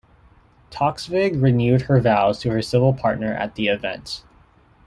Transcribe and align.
Toksvig 0.71 1.39
renewed 1.39 1.83
her 1.83 2.01
vows 2.01 2.39
to 2.39 2.49
her 2.49 2.63
civil 2.63 2.91
partner 2.91 3.33
at 3.33 3.53
the 3.53 3.67
event. 3.67 4.23